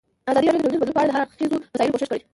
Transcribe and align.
ازادي 0.29 0.47
راډیو 0.47 0.61
د 0.61 0.63
ټولنیز 0.63 0.81
بدلون 0.81 0.95
په 0.95 1.01
اړه 1.01 1.11
د 1.11 1.15
هر 1.15 1.21
اړخیزو 1.23 1.55
مسایلو 1.63 1.93
پوښښ 1.93 2.07
کړی. 2.09 2.21